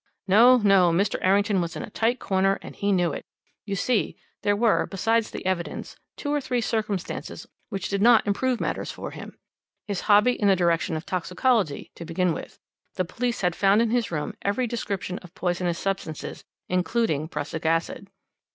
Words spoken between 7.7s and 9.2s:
did not improve matters for